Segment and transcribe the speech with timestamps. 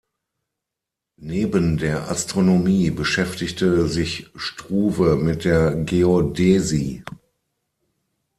[1.21, 7.03] Neben der Astronomie beschäftigte sich Struve mit der Geodäsie.